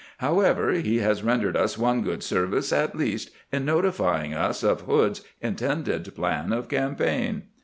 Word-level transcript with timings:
However, 0.17 0.71
he 0.71 0.97
has 0.97 1.21
rendered 1.21 1.55
us 1.55 1.77
one 1.77 2.01
good 2.01 2.23
service 2.23 2.73
at 2.73 2.95
least 2.97 3.29
in 3.51 3.65
notifying 3.65 4.33
us 4.33 4.63
of 4.63 4.81
Hood's 4.81 5.21
intended 5.43 6.15
plan 6.15 6.51
of 6.51 6.67
campaign." 6.67 7.43